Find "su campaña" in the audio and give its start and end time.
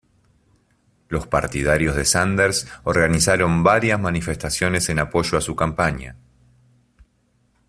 5.41-6.15